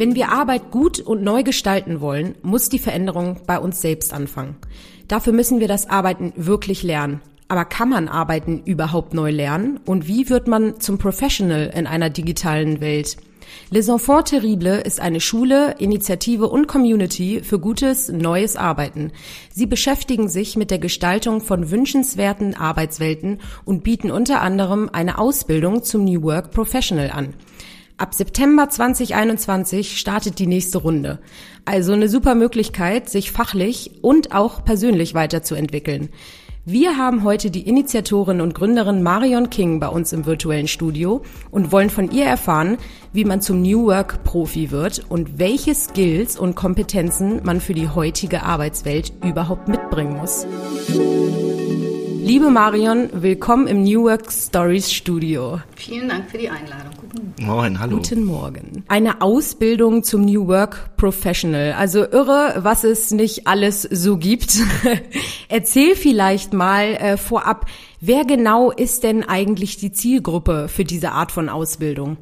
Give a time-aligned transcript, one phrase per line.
[0.00, 4.56] Wenn wir Arbeit gut und neu gestalten wollen, muss die Veränderung bei uns selbst anfangen.
[5.08, 7.20] Dafür müssen wir das Arbeiten wirklich lernen.
[7.48, 9.78] Aber kann man Arbeiten überhaupt neu lernen?
[9.84, 13.18] Und wie wird man zum Professional in einer digitalen Welt?
[13.68, 19.12] Les Enfants Terribles ist eine Schule, Initiative und Community für gutes, neues Arbeiten.
[19.52, 25.82] Sie beschäftigen sich mit der Gestaltung von wünschenswerten Arbeitswelten und bieten unter anderem eine Ausbildung
[25.82, 27.34] zum New Work Professional an.
[28.00, 31.18] Ab September 2021 startet die nächste Runde.
[31.66, 36.08] Also eine super Möglichkeit, sich fachlich und auch persönlich weiterzuentwickeln.
[36.64, 41.72] Wir haben heute die Initiatorin und Gründerin Marion King bei uns im virtuellen Studio und
[41.72, 42.78] wollen von ihr erfahren,
[43.12, 47.90] wie man zum New Work Profi wird und welche Skills und Kompetenzen man für die
[47.90, 50.46] heutige Arbeitswelt überhaupt mitbringen muss.
[52.22, 55.58] Liebe Marion, willkommen im New Work Stories Studio.
[55.74, 56.92] Vielen Dank für die Einladung.
[57.00, 57.96] Guten Moin, hallo.
[57.96, 58.84] Guten Morgen.
[58.88, 61.72] Eine Ausbildung zum New Work Professional.
[61.72, 64.58] Also irre, was es nicht alles so gibt.
[65.48, 67.66] Erzähl vielleicht mal äh, vorab,
[68.00, 72.18] wer genau ist denn eigentlich die Zielgruppe für diese Art von Ausbildung?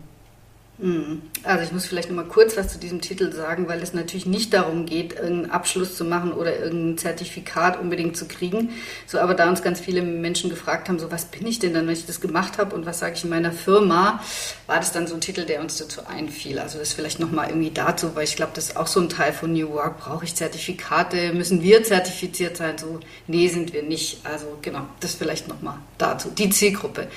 [0.81, 1.23] Hm.
[1.43, 4.27] Also ich muss vielleicht noch mal kurz was zu diesem Titel sagen, weil es natürlich
[4.27, 8.71] nicht darum geht, irgendeinen Abschluss zu machen oder irgendein Zertifikat unbedingt zu kriegen.
[9.07, 11.87] So, aber da uns ganz viele Menschen gefragt haben, so was bin ich denn dann,
[11.87, 14.23] wenn ich das gemacht habe und was sage ich in meiner Firma,
[14.69, 16.61] war das dann so ein Titel, der uns dazu einfiel.
[16.61, 19.09] Also das vielleicht noch mal irgendwie dazu, weil ich glaube, das ist auch so ein
[19.09, 19.99] Teil von New Work.
[19.99, 21.33] Brauche ich Zertifikate?
[21.33, 22.79] Müssen wir zertifiziert sein?
[22.79, 24.25] So, nee, sind wir nicht.
[24.25, 26.31] Also genau, das vielleicht noch mal dazu.
[26.31, 27.09] Die Zielgruppe.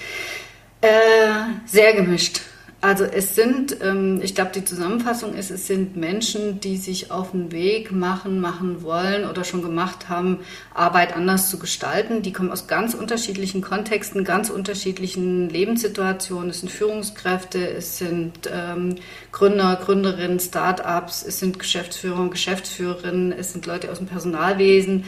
[0.81, 0.87] Äh,
[1.67, 2.41] sehr gemischt
[2.83, 7.29] also es sind, ähm, ich glaube, die Zusammenfassung ist, es sind Menschen, die sich auf
[7.29, 10.39] den Weg machen, machen wollen oder schon gemacht haben,
[10.73, 12.23] Arbeit anders zu gestalten.
[12.23, 16.49] Die kommen aus ganz unterschiedlichen Kontexten, ganz unterschiedlichen Lebenssituationen.
[16.49, 18.95] Es sind Führungskräfte, es sind ähm,
[19.31, 25.03] Gründer, Gründerinnen, Start-ups, es sind Geschäftsführer und Geschäftsführerinnen, es sind Leute aus dem Personalwesen.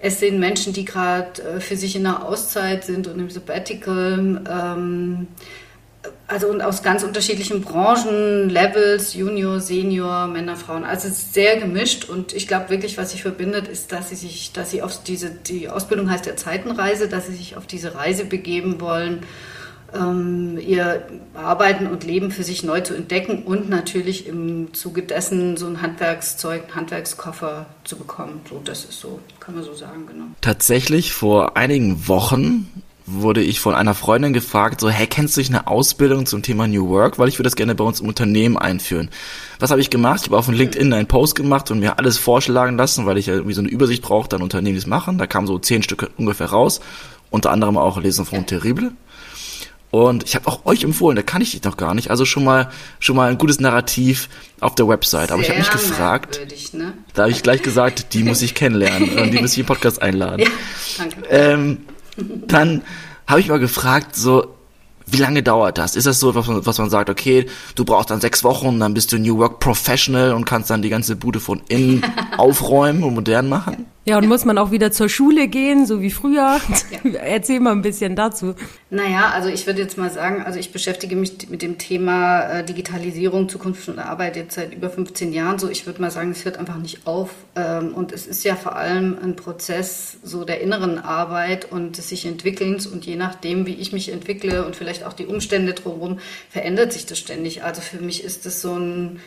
[0.00, 4.42] Es sind Menschen, die gerade äh, für sich in einer Auszeit sind und im Sabbatical.
[4.50, 5.28] Ähm,
[6.32, 10.82] also aus ganz unterschiedlichen Branchen, Levels, Junior, Senior, Männer, Frauen.
[10.82, 14.16] Also es ist sehr gemischt und ich glaube wirklich, was sich verbindet, ist, dass sie
[14.16, 17.94] sich, dass sie auf diese, die Ausbildung heißt der Zeitenreise, dass sie sich auf diese
[17.94, 19.24] Reise begeben wollen,
[19.94, 25.58] ähm, ihr Arbeiten und Leben für sich neu zu entdecken und natürlich im Zuge dessen
[25.58, 28.40] so ein Handwerkszeug, einen Handwerkskoffer zu bekommen.
[28.48, 30.24] So, das ist so, kann man so sagen, genau.
[30.40, 35.50] Tatsächlich vor einigen Wochen wurde ich von einer Freundin gefragt, so, hey, kennst du dich
[35.50, 37.18] eine Ausbildung zum Thema New Work?
[37.18, 39.10] Weil ich würde das gerne bei uns im Unternehmen einführen.
[39.58, 40.20] Was habe ich gemacht?
[40.22, 43.34] Ich habe auf LinkedIn einen Post gemacht und mir alles vorschlagen lassen, weil ich ja
[43.34, 45.18] irgendwie so eine Übersicht brauchte an Unternehmen, die es machen.
[45.18, 46.80] Da kamen so zehn Stücke ungefähr raus.
[47.30, 48.92] Unter anderem auch Lesen von Terrible.
[49.90, 52.10] Und ich habe auch euch empfohlen, da kann ich dich noch gar nicht.
[52.10, 54.30] Also schon mal schon mal ein gutes Narrativ
[54.60, 55.30] auf der Website.
[55.30, 56.40] Aber Sehr ich habe mich gefragt,
[56.72, 56.94] ne?
[57.12, 60.00] da habe ich gleich gesagt, die muss ich kennenlernen und die muss ich im Podcast
[60.00, 60.46] einladen.
[60.98, 61.28] Ja, danke.
[61.28, 61.78] Ähm,
[62.16, 62.82] dann
[63.26, 64.54] habe ich mal gefragt, so,
[65.06, 65.96] wie lange dauert das?
[65.96, 68.94] Ist das so, was man, was man sagt, okay, du brauchst dann sechs Wochen, dann
[68.94, 72.04] bist du New Work Professional und kannst dann die ganze Bude von innen
[72.36, 73.86] aufräumen und modern machen?
[74.04, 76.60] Ja, und muss man auch wieder zur Schule gehen, so wie früher?
[76.90, 77.10] Ja.
[77.20, 78.56] Erzähl mal ein bisschen dazu.
[78.90, 82.64] Naja, also ich würde jetzt mal sagen, also ich beschäftige mich mit dem Thema äh,
[82.64, 85.68] Digitalisierung, Zukunft und Arbeit jetzt seit über 15 Jahren so.
[85.68, 87.30] Ich würde mal sagen, es hört einfach nicht auf.
[87.54, 92.08] Ähm, und es ist ja vor allem ein Prozess so der inneren Arbeit und des
[92.08, 92.88] sich Entwickelns.
[92.88, 96.18] Und je nachdem, wie ich mich entwickle und vielleicht auch die Umstände drumherum,
[96.50, 97.62] verändert sich das ständig.
[97.62, 99.20] Also für mich ist das so ein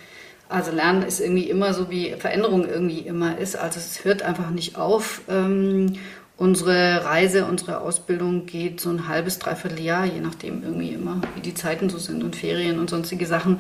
[0.50, 3.56] also Lernen ist irgendwie immer so, wie Veränderung irgendwie immer ist.
[3.56, 5.22] Also es hört einfach nicht auf.
[5.28, 5.94] Ähm,
[6.38, 11.42] unsere Reise, unsere Ausbildung geht so ein halbes, dreiviertel Jahr, je nachdem irgendwie immer, wie
[11.42, 13.60] die Zeiten so sind und Ferien und sonstige Sachen.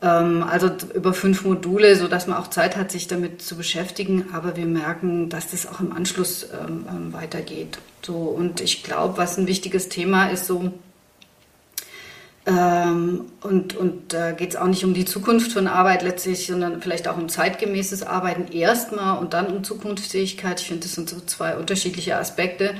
[0.00, 4.26] Ähm, also über fünf Module, so dass man auch Zeit hat, sich damit zu beschäftigen.
[4.32, 7.78] Aber wir merken, dass das auch im Anschluss ähm, weitergeht.
[8.02, 10.72] So und ich glaube, was ein wichtiges Thema ist, so
[12.44, 16.82] ähm, und und äh, geht es auch nicht um die Zukunft von Arbeit letztlich, sondern
[16.82, 20.60] vielleicht auch um zeitgemäßes Arbeiten erstmal und dann um Zukunftsfähigkeit.
[20.60, 22.74] Ich finde, das sind so zwei unterschiedliche Aspekte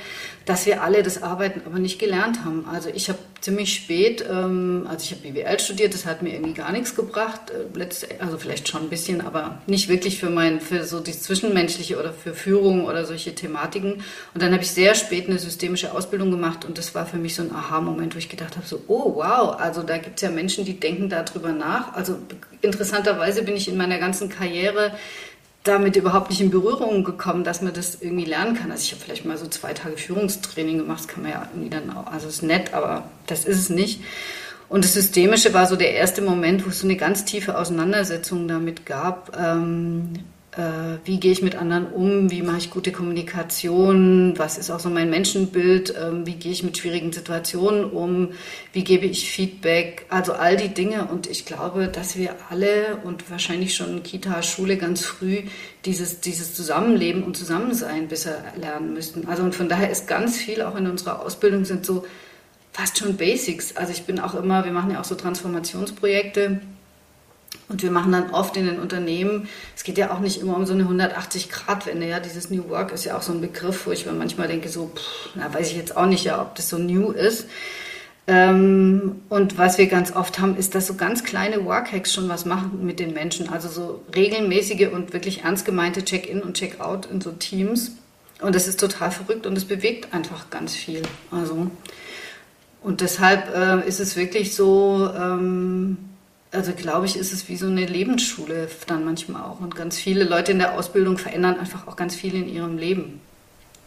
[0.44, 2.66] dass wir alle das Arbeiten aber nicht gelernt haben.
[2.70, 6.54] Also ich habe ziemlich spät, ähm, also ich habe BWL studiert, das hat mir irgendwie
[6.54, 7.86] gar nichts gebracht, äh,
[8.20, 12.12] also vielleicht schon ein bisschen, aber nicht wirklich für mein, für so die Zwischenmenschliche oder
[12.12, 13.94] für Führung oder solche Thematiken.
[14.32, 17.34] Und dann habe ich sehr spät eine systemische Ausbildung gemacht und das war für mich
[17.34, 20.30] so ein Aha-Moment, wo ich gedacht habe, so, oh wow, also da gibt es ja
[20.30, 21.94] Menschen, die denken darüber nach.
[21.94, 22.18] Also
[22.60, 24.92] interessanterweise bin ich in meiner ganzen Karriere
[25.64, 28.72] damit überhaupt nicht in Berührung gekommen, dass man das irgendwie lernen kann.
[28.72, 31.70] Also ich habe vielleicht mal so zwei Tage Führungstraining gemacht, das kann man ja irgendwie
[31.70, 34.00] dann auch, also ist nett, aber das ist es nicht.
[34.68, 38.48] Und das Systemische war so der erste Moment, wo es so eine ganz tiefe Auseinandersetzung
[38.48, 39.36] damit gab.
[39.38, 40.18] Ähm, äh,
[41.06, 42.30] wie gehe ich mit anderen um?
[42.30, 44.34] Wie mache ich gute Kommunikation?
[44.36, 45.94] Was ist auch so mein Menschenbild?
[45.98, 48.32] Ähm, wie gehe ich mit schwierigen Situationen um?
[48.74, 50.04] Wie gebe ich Feedback?
[50.10, 51.06] Also all die Dinge.
[51.06, 55.44] Und ich glaube, dass wir alle und wahrscheinlich schon Kita, Schule ganz früh
[55.86, 59.26] dieses, dieses Zusammenleben und Zusammensein besser lernen müssten.
[59.28, 62.04] Also und von daher ist ganz viel auch in unserer Ausbildung sind so
[62.72, 63.74] fast schon Basics.
[63.76, 66.60] Also ich bin auch immer, wir machen ja auch so Transformationsprojekte
[67.72, 70.66] und wir machen dann oft in den Unternehmen, es geht ja auch nicht immer um
[70.66, 74.06] so eine 180-Grad-Wende, ja, dieses New Work ist ja auch so ein Begriff, wo ich
[74.06, 76.78] mir manchmal denke, so, pff, na, weiß ich jetzt auch nicht, ja, ob das so
[76.78, 77.46] new ist.
[78.28, 82.44] Ähm, und was wir ganz oft haben, ist, dass so ganz kleine Workhacks schon was
[82.44, 83.48] machen mit den Menschen.
[83.48, 87.92] Also so regelmäßige und wirklich ernst gemeinte Check-in und Check-out in so Teams.
[88.40, 91.02] Und das ist total verrückt und es bewegt einfach ganz viel.
[91.32, 91.68] Also
[92.82, 95.96] und deshalb äh, ist es wirklich so, ähm,
[96.52, 99.60] also glaube ich, ist es wie so eine Lebensschule dann manchmal auch.
[99.60, 103.20] Und ganz viele Leute in der Ausbildung verändern einfach auch ganz viel in ihrem Leben.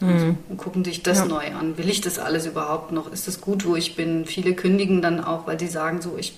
[0.02, 0.38] Mhm.
[0.50, 1.26] und gucken sich das ja.
[1.26, 1.78] neu an.
[1.78, 3.12] Will ich das alles überhaupt noch?
[3.12, 4.26] Ist das gut, wo ich bin?
[4.26, 6.38] Viele kündigen dann auch, weil sie sagen so, ich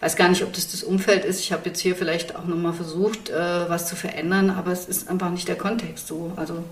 [0.00, 1.40] weiß gar nicht, ob das das Umfeld ist.
[1.40, 5.08] Ich habe jetzt hier vielleicht auch nochmal versucht, äh, was zu verändern, aber es ist
[5.08, 6.32] einfach nicht der Kontext so.
[6.36, 6.64] Also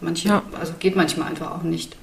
[0.00, 0.42] manche, ja.
[0.58, 1.96] also geht manchmal einfach auch nicht.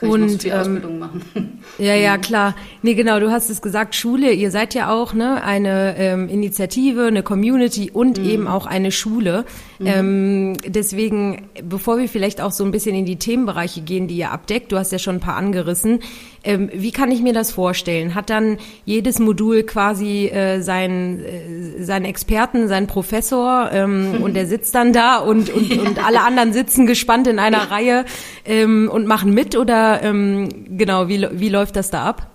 [0.00, 1.22] Kann und, ich noch viel ähm, Ausbildung machen.
[1.78, 2.20] Ja, ja, mhm.
[2.20, 2.56] klar.
[2.82, 7.06] Nee, genau, du hast es gesagt, Schule, ihr seid ja auch ne, eine ähm, Initiative,
[7.06, 8.28] eine Community und mhm.
[8.28, 9.44] eben auch eine Schule.
[9.78, 9.86] Mhm.
[9.86, 14.30] Ähm, deswegen, bevor wir vielleicht auch so ein bisschen in die Themenbereiche gehen, die ihr
[14.30, 16.00] abdeckt, du hast ja schon ein paar angerissen,
[16.42, 18.14] ähm, wie kann ich mir das vorstellen?
[18.14, 24.46] Hat dann jedes Modul quasi äh, seinen, äh, seinen Experten, seinen Professor ähm, und der
[24.46, 28.04] sitzt dann da und, und, und alle anderen sitzen gespannt in einer Reihe
[28.44, 32.30] ähm, und machen mit oder ähm, genau, wie, wie läuft das da ab?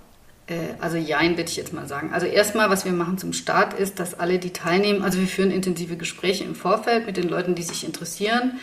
[0.48, 2.12] Äh, also Jein würde ich jetzt mal sagen.
[2.13, 5.51] Also erstmal, was wir machen zum Start ist, dass alle, die teilnehmen, also wir führen
[5.51, 8.60] intensive Gespräche im Vorfeld mit den Leuten, die sich interessieren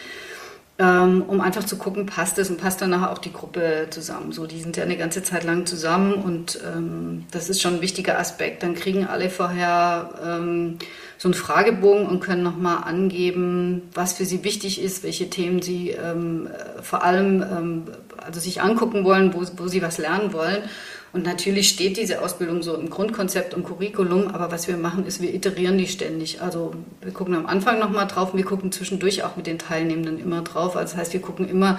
[0.78, 4.32] um einfach zu gucken, passt es und passt dann nachher auch die Gruppe zusammen.
[4.32, 7.80] So, die sind ja eine ganze Zeit lang zusammen und ähm, das ist schon ein
[7.82, 8.62] wichtiger Aspekt.
[8.62, 10.78] Dann kriegen alle vorher ähm,
[11.18, 15.90] so einen Fragebogen und können nochmal angeben, was für sie wichtig ist, welche Themen sie
[15.90, 16.48] ähm,
[16.82, 17.82] vor allem ähm,
[18.16, 20.62] also sich angucken wollen, wo, wo sie was lernen wollen.
[21.12, 25.20] Und natürlich steht diese Ausbildung so im Grundkonzept und Curriculum, aber was wir machen, ist,
[25.20, 26.40] wir iterieren die ständig.
[26.40, 26.72] Also
[27.02, 30.40] wir gucken am Anfang nochmal drauf und wir gucken zwischendurch auch mit den Teilnehmenden immer
[30.40, 30.74] drauf.
[30.74, 31.78] Also das heißt, wir gucken immer,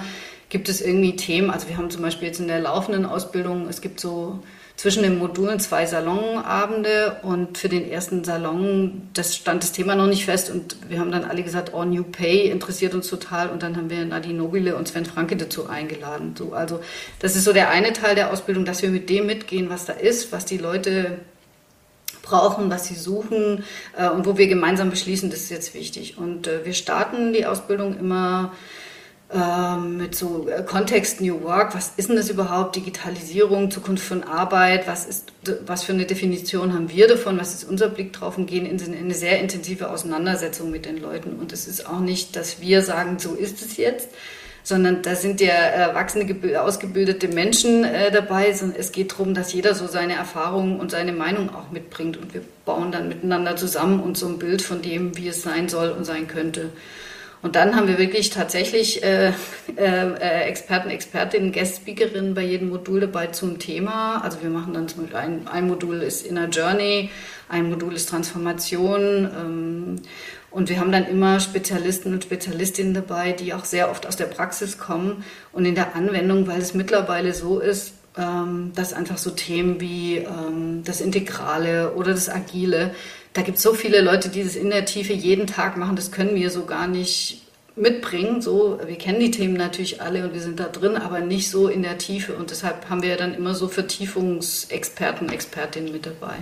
[0.50, 3.82] gibt es irgendwie Themen, also wir haben zum Beispiel jetzt in der laufenden Ausbildung, es
[3.82, 4.40] gibt so
[4.84, 10.08] zwischen den Modulen zwei Salonabende und für den ersten Salon, das stand das Thema noch
[10.08, 13.64] nicht fest und wir haben dann alle gesagt, oh, New Pay interessiert uns total und
[13.64, 16.36] dann haben wir Nadine Nobile und Sven Franke dazu eingeladen.
[16.38, 16.82] So, also
[17.20, 19.94] das ist so der eine Teil der Ausbildung, dass wir mit dem mitgehen, was da
[19.94, 21.20] ist, was die Leute
[22.22, 23.64] brauchen, was sie suchen
[23.98, 26.18] äh, und wo wir gemeinsam beschließen, das ist jetzt wichtig.
[26.18, 28.52] Und äh, wir starten die Ausbildung immer
[29.34, 31.74] ähm, mit so äh, Kontext New Work.
[31.76, 32.76] Was ist denn das überhaupt?
[32.76, 34.88] Digitalisierung, Zukunft von Arbeit?
[34.88, 35.34] Was ist,
[35.66, 37.40] was für eine Definition haben wir davon?
[37.40, 38.38] Was ist unser Blick drauf?
[38.38, 41.40] Und gehen in eine sehr intensive Auseinandersetzung mit den Leuten.
[41.40, 44.10] Und es ist auch nicht, dass wir sagen, so ist es jetzt,
[44.64, 48.50] sondern da sind ja erwachsene, ausgebildete Menschen äh, dabei.
[48.50, 52.18] Es geht darum, dass jeder so seine Erfahrungen und seine Meinung auch mitbringt.
[52.18, 55.70] Und wir bauen dann miteinander zusammen und so ein Bild von dem, wie es sein
[55.70, 56.70] soll und sein könnte.
[57.44, 59.34] Und dann haben wir wirklich tatsächlich äh, äh,
[59.78, 64.24] äh, Experten, Expertinnen, Guest-Speakerinnen bei jedem Modul dabei zum Thema.
[64.24, 67.10] Also wir machen dann zum Beispiel ein, ein Modul ist Inner Journey,
[67.50, 69.30] ein Modul ist Transformation.
[69.38, 69.96] Ähm,
[70.52, 74.26] und wir haben dann immer Spezialisten und Spezialistinnen dabei, die auch sehr oft aus der
[74.26, 79.32] Praxis kommen und in der Anwendung, weil es mittlerweile so ist, ähm, dass einfach so
[79.32, 82.94] Themen wie ähm, das Integrale oder das Agile
[83.34, 86.12] da gibt es so viele Leute, die das in der Tiefe jeden Tag machen, das
[86.12, 87.42] können wir so gar nicht
[87.76, 88.42] mitbringen.
[88.42, 91.68] So, wir kennen die Themen natürlich alle und wir sind da drin, aber nicht so
[91.68, 92.34] in der Tiefe.
[92.34, 96.36] Und deshalb haben wir dann immer so Vertiefungsexperten, Expertinnen mit dabei.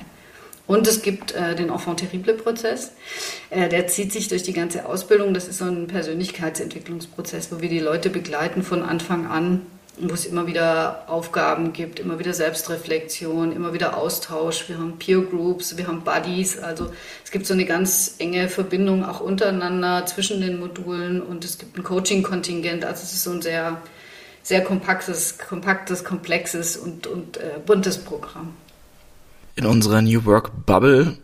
[0.67, 2.91] Und es gibt äh, den Enfant terrible Prozess.
[3.49, 5.33] Äh, der zieht sich durch die ganze Ausbildung.
[5.33, 9.61] Das ist so ein Persönlichkeitsentwicklungsprozess, wo wir die Leute begleiten von Anfang an
[9.97, 14.69] wo es immer wieder Aufgaben gibt, immer wieder Selbstreflexion, immer wieder Austausch.
[14.69, 16.57] Wir haben Peer Groups, wir haben Buddies.
[16.57, 16.91] Also
[17.23, 21.77] es gibt so eine ganz enge Verbindung auch untereinander zwischen den Modulen und es gibt
[21.77, 22.85] ein Coaching-Kontingent.
[22.85, 23.81] Also es ist so ein sehr,
[24.43, 28.55] sehr kompaktes, kompaktes, komplexes und, und äh, buntes Programm.
[29.55, 31.17] In unserer New Work Bubble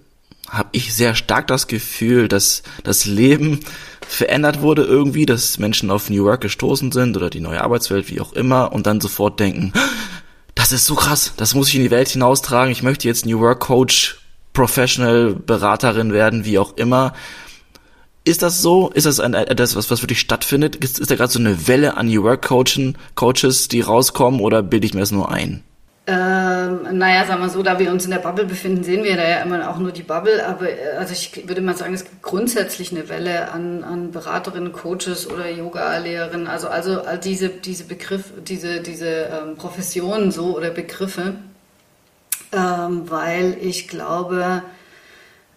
[0.50, 3.62] habe ich sehr stark das Gefühl, dass das Leben
[4.07, 8.21] verändert wurde irgendwie, dass Menschen auf New Work gestoßen sind oder die neue Arbeitswelt, wie
[8.21, 9.73] auch immer, und dann sofort denken,
[10.55, 12.71] das ist so krass, das muss ich in die Welt hinaustragen.
[12.71, 14.19] Ich möchte jetzt New Work Coach,
[14.53, 17.13] Professional, Beraterin werden, wie auch immer.
[18.23, 18.89] Ist das so?
[18.89, 20.75] Ist das ein, das, was, was wirklich stattfindet?
[20.75, 24.87] Ist, ist da gerade so eine Welle an New Work Coaches, die rauskommen, oder bilde
[24.87, 25.63] ich mir das nur ein?
[26.09, 29.27] Ähm, naja, sagen wir so, da wir uns in der Bubble befinden, sehen wir da
[29.27, 30.47] ja immer auch nur die Bubble.
[30.47, 34.71] Aber äh, also ich würde mal sagen, es gibt grundsätzlich eine Welle an, an Beraterinnen,
[34.71, 36.47] Coaches oder Yoga-Lehrerinnen.
[36.47, 41.35] Also, also all diese, diese Begriff, diese, diese ähm, Professionen so oder Begriffe,
[42.53, 44.63] ähm, weil ich glaube,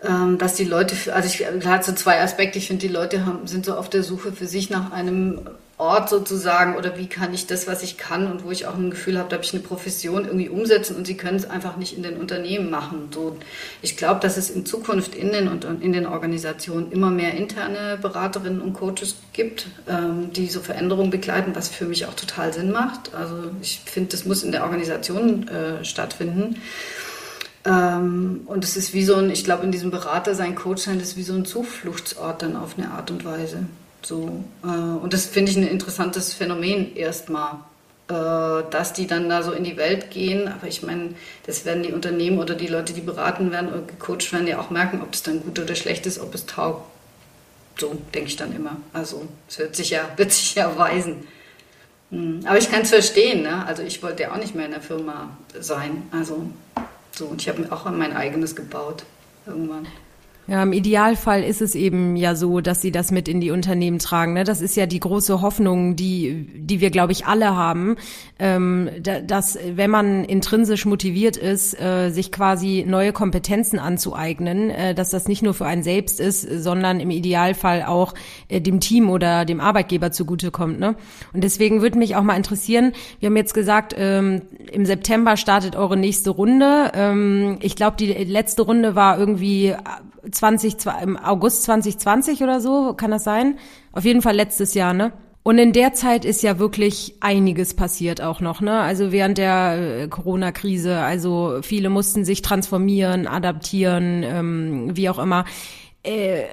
[0.03, 2.59] ähm, dass die Leute, also ich, klar, so zwei Aspekte.
[2.59, 5.43] Ich finde, die Leute haben, sind so auf der Suche für sich nach einem
[5.81, 8.91] Ort sozusagen oder wie kann ich das, was ich kann und wo ich auch ein
[8.91, 11.97] Gefühl habe, da habe ich eine Profession irgendwie umsetzen und sie können es einfach nicht
[11.97, 13.09] in den Unternehmen machen.
[13.15, 13.39] So,
[13.81, 15.49] ich glaube, dass es in Zukunft in den,
[15.81, 21.53] in den Organisationen immer mehr interne Beraterinnen und Coaches gibt, ähm, die so Veränderungen begleiten,
[21.55, 23.15] was für mich auch total Sinn macht.
[23.15, 26.57] Also ich finde, das muss in der Organisation äh, stattfinden.
[27.65, 30.99] Ähm, und es ist wie so ein, ich glaube, in diesem Berater sein Coach sein,
[30.99, 33.65] das ist wie so ein Zufluchtsort dann auf eine Art und Weise.
[34.03, 37.59] So, äh, und das finde ich ein interessantes Phänomen erstmal,
[38.09, 40.49] äh, dass die dann da so in die Welt gehen.
[40.49, 41.15] Aber ich meine,
[41.47, 44.71] das werden die Unternehmen oder die Leute, die beraten werden oder gecoacht werden, ja auch
[44.71, 46.83] merken, ob das dann gut oder schlecht ist, ob es taugt.
[47.79, 48.77] So denke ich dann immer.
[48.93, 51.27] Also es wird sich ja, wird sich ja weisen.
[52.11, 52.41] Hm.
[52.47, 53.43] Aber ich kann es verstehen.
[53.43, 53.65] Ne?
[53.67, 56.03] Also ich wollte ja auch nicht mehr in der Firma sein.
[56.11, 56.47] Also
[57.13, 59.05] so und ich habe auch mein eigenes gebaut
[59.47, 59.87] irgendwann.
[60.47, 64.01] Ja, im Idealfall ist es eben ja so, dass sie das mit in die Unternehmen
[64.01, 64.33] tragen.
[64.33, 64.43] Ne?
[64.43, 67.95] Das ist ja die große Hoffnung, die, die wir, glaube ich, alle haben,
[68.41, 68.91] ähm,
[69.27, 75.29] dass wenn man intrinsisch motiviert ist, äh, sich quasi neue Kompetenzen anzueignen, äh, dass das
[75.29, 78.15] nicht nur für einen selbst ist, sondern im Idealfall auch
[78.49, 80.81] äh, dem Team oder dem Arbeitgeber zugutekommt.
[80.81, 80.97] Ne?
[81.33, 84.43] Und deswegen würde mich auch mal interessieren, wir haben jetzt gesagt, ähm,
[84.73, 86.91] im September startet eure nächste Runde.
[86.95, 89.77] Ähm, ich glaube, die letzte Runde war irgendwie
[90.31, 93.59] 20, im August 2020 oder so, kann das sein?
[93.93, 95.13] Auf jeden Fall letztes Jahr, ne?
[95.43, 98.81] Und in der Zeit ist ja wirklich einiges passiert auch noch, ne?
[98.81, 105.47] Also während der äh, Corona-Krise, also viele mussten sich transformieren, adaptieren, ähm, wie auch immer.
[106.03, 106.45] Äh,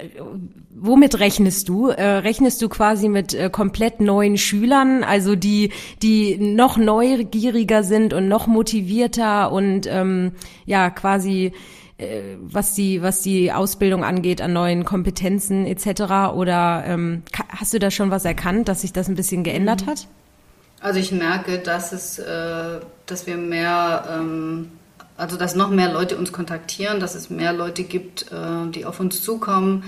[0.70, 1.88] womit rechnest du?
[1.88, 5.72] Äh, rechnest du quasi mit äh, komplett neuen Schülern, also die,
[6.02, 10.34] die noch neugieriger sind und noch motivierter und ähm,
[10.66, 11.54] ja quasi
[12.42, 16.34] was die was die Ausbildung angeht an neuen Kompetenzen etc.
[16.36, 19.90] Oder ähm, hast du da schon was erkannt, dass sich das ein bisschen geändert mhm.
[19.90, 20.08] hat?
[20.80, 24.72] Also ich merke, dass es, äh, dass wir mehr, ähm,
[25.18, 29.00] also dass noch mehr Leute uns kontaktieren, dass es mehr Leute gibt, äh, die auf
[29.00, 29.84] uns zukommen.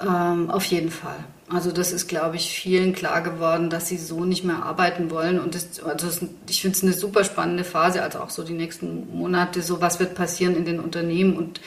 [0.00, 1.18] Ähm, auf jeden Fall.
[1.54, 5.38] Also das ist, glaube ich, vielen klar geworden, dass sie so nicht mehr arbeiten wollen.
[5.38, 8.54] Und das, also das, ich finde es eine super spannende Phase, also auch so die
[8.54, 11.36] nächsten Monate, so was wird passieren in den Unternehmen.
[11.36, 11.60] Und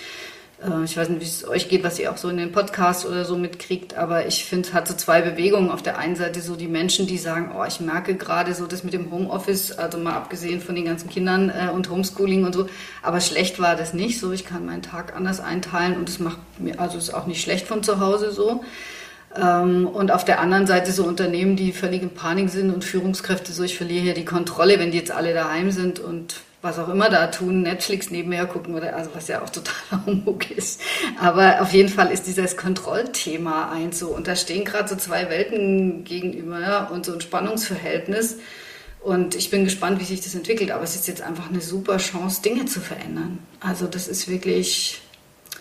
[0.61, 3.05] äh, ich weiß nicht, wie es euch geht, was ihr auch so in den Podcasts
[3.05, 5.71] oder so mitkriegt, aber ich finde, es hat so zwei Bewegungen.
[5.71, 8.83] Auf der einen Seite so die Menschen, die sagen, oh, ich merke gerade so das
[8.83, 12.67] mit dem Homeoffice, also mal abgesehen von den ganzen Kindern äh, und Homeschooling und so,
[13.01, 14.33] aber schlecht war das nicht so.
[14.33, 17.65] Ich kann meinen Tag anders einteilen und es macht mir, also ist auch nicht schlecht
[17.65, 18.65] von zu Hause so.
[19.39, 23.51] Ähm, und auf der anderen Seite so Unternehmen, die völlig in Panik sind und Führungskräfte
[23.51, 26.89] so, ich verliere hier die Kontrolle, wenn die jetzt alle daheim sind und was auch
[26.89, 30.81] immer da tun, Netflix nebenher gucken oder also was ja auch totaler Humbug ist.
[31.19, 34.07] Aber auf jeden Fall ist dieses Kontrollthema eins so.
[34.07, 38.37] Und da stehen gerade so zwei Welten gegenüber ja, und so ein Spannungsverhältnis.
[39.01, 40.71] Und ich bin gespannt, wie sich das entwickelt.
[40.71, 43.37] Aber es ist jetzt einfach eine super Chance, Dinge zu verändern.
[43.59, 45.01] Also das ist wirklich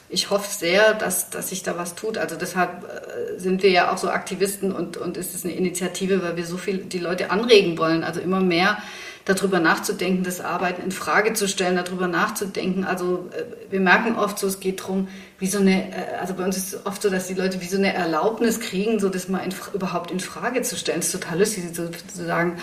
[0.08, 2.18] ich hoffe sehr, dass, dass sich da was tut.
[2.18, 6.22] Also deshalb äh, sind wir ja auch so Aktivisten und, und ist es eine Initiative,
[6.22, 8.04] weil wir so viel die Leute anregen wollen.
[8.04, 8.78] Also immer mehr
[9.24, 12.84] darüber nachzudenken, das Arbeiten in Frage zu stellen, darüber nachzudenken.
[12.84, 15.08] Also äh, wir merken oft so, es geht darum,
[15.40, 17.66] wie so eine, äh, also bei uns ist es oft so, dass die Leute wie
[17.66, 21.00] so eine Erlaubnis kriegen, so das mal in, überhaupt in Frage zu stellen.
[21.00, 22.58] Das ist total lustig, so, zu sagen,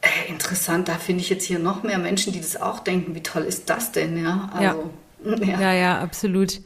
[0.00, 3.14] äh, interessant, da finde ich jetzt hier noch mehr Menschen, die das auch denken.
[3.14, 4.22] Wie toll ist das denn?
[4.22, 4.90] Ja, also, ja.
[5.24, 5.60] Ja.
[5.60, 6.60] ja, ja, absolut.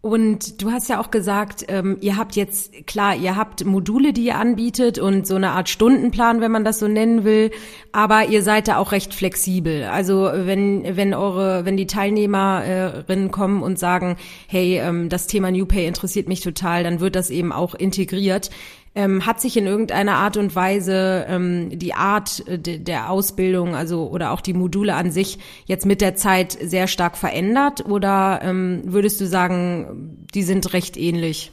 [0.00, 4.26] Und du hast ja auch gesagt, ähm, ihr habt jetzt, klar, ihr habt Module, die
[4.26, 7.50] ihr anbietet und so eine Art Stundenplan, wenn man das so nennen will,
[7.90, 9.84] aber ihr seid da auch recht flexibel.
[9.84, 14.16] Also wenn, wenn eure, wenn die Teilnehmerinnen kommen und sagen,
[14.46, 18.50] hey, ähm, das Thema New Pay interessiert mich total, dann wird das eben auch integriert.
[18.94, 23.74] Ähm, hat sich in irgendeiner Art und Weise ähm, die Art äh, de, der Ausbildung,
[23.74, 27.84] also oder auch die Module an sich jetzt mit der Zeit sehr stark verändert?
[27.86, 31.52] Oder ähm, würdest du sagen, die sind recht ähnlich?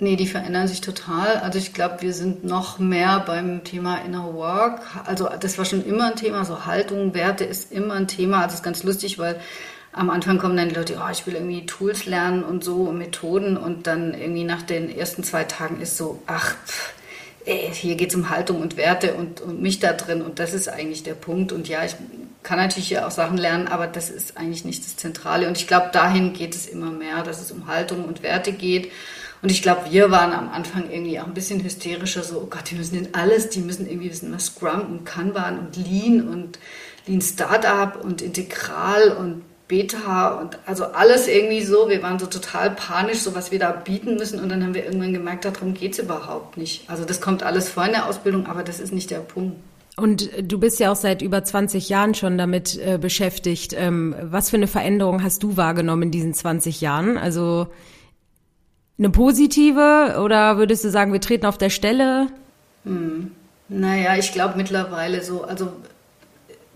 [0.00, 1.36] Nee, die verändern sich total.
[1.36, 4.80] Also ich glaube, wir sind noch mehr beim Thema Inner Work.
[5.06, 8.38] Also das war schon immer ein Thema, so Haltung, Werte ist immer ein Thema.
[8.38, 9.40] Also es ist ganz lustig, weil
[9.94, 12.98] am Anfang kommen dann die Leute, oh, ich will irgendwie Tools lernen und so und
[12.98, 16.92] Methoden und dann irgendwie nach den ersten zwei Tagen ist so, ach, pff,
[17.44, 20.52] ey, hier geht es um Haltung und Werte und, und mich da drin und das
[20.52, 21.52] ist eigentlich der Punkt.
[21.52, 21.94] Und ja, ich
[22.42, 25.46] kann natürlich hier auch Sachen lernen, aber das ist eigentlich nicht das Zentrale.
[25.46, 28.90] Und ich glaube, dahin geht es immer mehr, dass es um Haltung und Werte geht.
[29.42, 32.70] Und ich glaube, wir waren am Anfang irgendwie auch ein bisschen hysterischer, so, oh Gott,
[32.70, 36.58] die müssen in alles, die müssen irgendwie wissen, was Scrum und Kanban und Lean und
[37.06, 39.42] Lean Startup und Integral und
[39.74, 41.88] Beta und also alles irgendwie so.
[41.88, 44.38] Wir waren so total panisch, so was wir da bieten müssen.
[44.38, 46.88] Und dann haben wir irgendwann gemerkt, darum geht es überhaupt nicht.
[46.88, 49.56] Also das kommt alles vor in der Ausbildung, aber das ist nicht der Punkt.
[49.96, 53.74] Und du bist ja auch seit über 20 Jahren schon damit äh, beschäftigt.
[53.76, 57.18] Ähm, was für eine Veränderung hast du wahrgenommen in diesen 20 Jahren?
[57.18, 57.66] Also
[58.96, 62.28] eine positive oder würdest du sagen, wir treten auf der Stelle?
[62.84, 63.32] Hm.
[63.68, 65.72] Naja, ich glaube mittlerweile so, also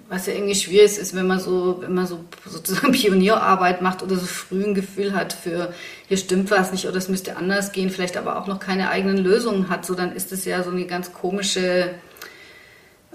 [0.09, 4.03] was ja irgendwie schwierig ist, ist, wenn man so, wenn man so sozusagen Pionierarbeit macht
[4.03, 5.75] oder so früh ein Gefühl hat für,
[6.07, 9.19] hier stimmt was nicht oder es müsste anders gehen, vielleicht aber auch noch keine eigenen
[9.19, 11.91] Lösungen hat, so dann ist es ja so eine ganz komische,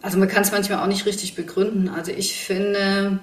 [0.01, 1.89] also man kann es manchmal auch nicht richtig begründen.
[1.89, 3.19] Also ich finde,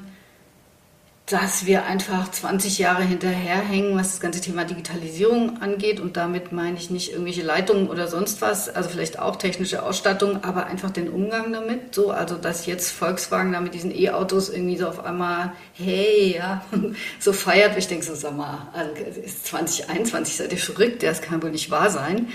[1.31, 6.01] dass wir einfach 20 Jahre hinterherhängen, was das ganze Thema Digitalisierung angeht.
[6.01, 10.43] Und damit meine ich nicht irgendwelche Leitungen oder sonst was, also vielleicht auch technische Ausstattung,
[10.43, 11.95] aber einfach den Umgang damit.
[11.95, 16.65] So, also dass jetzt Volkswagen da mit diesen E-Autos irgendwie so auf einmal, hey, ja,
[17.21, 17.77] so feiert.
[17.77, 21.71] Ich denke so, sag mal, also ist 2021, seid ihr verrückt, das kann wohl nicht
[21.71, 22.29] wahr sein.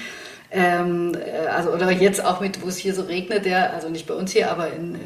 [0.52, 4.08] Ähm, äh, also, oder jetzt auch mit, wo es hier so regnet, ja, also nicht
[4.08, 5.00] bei uns hier, aber in, äh,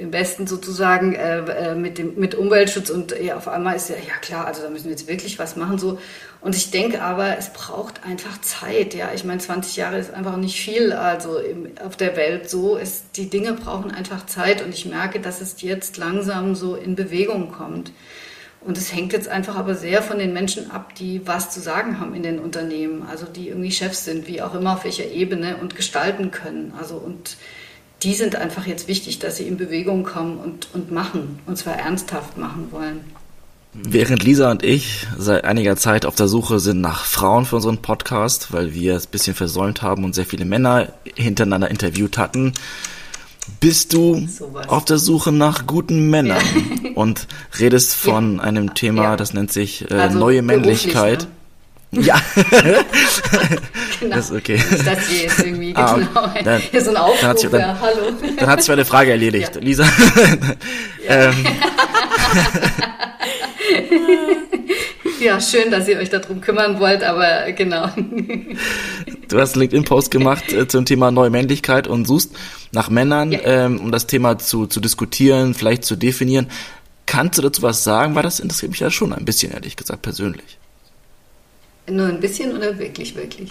[0.00, 3.96] im Westen sozusagen äh, äh, mit, dem, mit Umweltschutz und ja, auf einmal ist ja,
[3.96, 5.98] ja klar, also da müssen wir jetzt wirklich was machen so.
[6.40, 9.10] Und ich denke aber, es braucht einfach Zeit, ja.
[9.14, 12.76] Ich meine, 20 Jahre ist einfach nicht viel, also im, auf der Welt so.
[12.76, 16.94] ist die Dinge brauchen einfach Zeit und ich merke, dass es jetzt langsam so in
[16.94, 17.92] Bewegung kommt.
[18.60, 22.00] Und es hängt jetzt einfach aber sehr von den Menschen ab, die was zu sagen
[22.00, 25.56] haben in den Unternehmen, also die irgendwie Chefs sind, wie auch immer auf welcher Ebene
[25.56, 26.74] und gestalten können.
[26.78, 27.36] Also und
[28.02, 31.74] die sind einfach jetzt wichtig, dass sie in Bewegung kommen und, und machen, und zwar
[31.74, 33.00] ernsthaft machen wollen.
[33.74, 37.78] Während Lisa und ich seit einiger Zeit auf der Suche sind nach Frauen für unseren
[37.78, 42.54] Podcast, weil wir es ein bisschen versäumt haben und sehr viele Männer hintereinander interviewt hatten,
[43.60, 46.42] bist du so auf der Suche nach guten Männern
[46.84, 46.90] ja.
[46.94, 47.26] und
[47.58, 48.42] redest von ja.
[48.42, 49.16] einem Thema, ja.
[49.16, 51.28] das nennt sich äh, also neue Männlichkeit.
[51.90, 52.02] Ne?
[52.02, 52.16] Ja.
[54.00, 54.16] genau.
[54.16, 54.60] Das ist okay.
[54.84, 56.32] Das hier ist irgendwie, ah, genau.
[56.44, 58.12] Dann, hier so ein Aufruf, dann hat sich, dann, ja, hallo.
[58.36, 59.54] Dann hat sich meine Frage erledigt.
[59.54, 59.60] Ja.
[59.60, 59.84] Lisa.
[59.84, 59.90] Ja.
[61.30, 61.46] ähm.
[65.20, 67.88] ja, schön, dass ihr euch darum kümmern wollt, aber genau.
[69.28, 72.32] Du hast einen LinkedIn-Post gemacht äh, zum Thema neue Männlichkeit und suchst
[72.72, 73.40] nach Männern, ja.
[73.44, 76.48] ähm, um das Thema zu, zu diskutieren, vielleicht zu definieren.
[77.06, 78.14] Kannst du dazu was sagen?
[78.14, 80.58] Weil das interessiert mich ja schon ein bisschen, ehrlich gesagt, persönlich.
[81.90, 83.50] Nur ein bisschen oder wirklich, wirklich?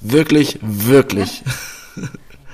[0.00, 1.42] Wirklich, wirklich.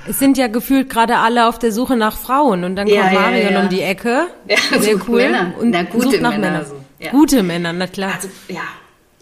[0.04, 3.14] Es sind ja gefühlt gerade alle auf der Suche nach Frauen und dann ja, kommt
[3.14, 3.60] Marion ja, ja.
[3.60, 4.26] um die Ecke.
[4.48, 5.22] Ja, Sehr cool.
[5.22, 5.54] Männer.
[5.58, 6.50] Und na, gute sucht nach Männer.
[6.50, 6.66] Männern.
[6.66, 7.08] So.
[7.10, 8.14] Gute Männer, na klar.
[8.14, 8.62] Also, ja.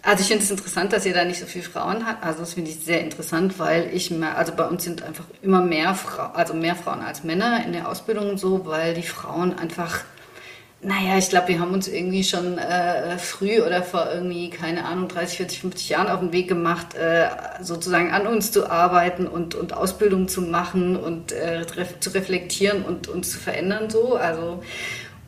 [0.03, 2.25] Also ich finde es interessant, dass ihr da nicht so viele Frauen habt.
[2.25, 5.93] Also das finde ich sehr interessant, weil ich, also bei uns sind einfach immer mehr
[5.93, 9.99] Frauen, also mehr Frauen als Männer in der Ausbildung und so, weil die Frauen einfach
[10.83, 15.07] naja, ich glaube, wir haben uns irgendwie schon äh, früh oder vor irgendwie, keine Ahnung,
[15.07, 17.27] 30, 40, 50 Jahren auf den Weg gemacht, äh,
[17.61, 21.65] sozusagen an uns zu arbeiten und, und Ausbildung zu machen und äh,
[21.99, 24.15] zu reflektieren und uns zu verändern so.
[24.15, 24.63] Also